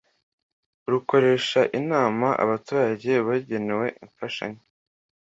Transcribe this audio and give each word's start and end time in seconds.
rukoresha 0.91 1.61
inama 1.79 2.27
abaturage 2.43 3.11
bagenewe 3.27 3.87
imfashanyo 4.03 4.61